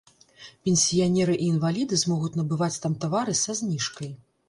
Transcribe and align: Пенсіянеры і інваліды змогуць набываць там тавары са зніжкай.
Пенсіянеры 0.69 1.35
і 1.37 1.45
інваліды 1.57 2.01
змогуць 2.07 2.33
набываць 2.43 2.73
там 2.87 2.99
тавары 3.07 3.41
са 3.45 3.61
зніжкай. 3.65 4.15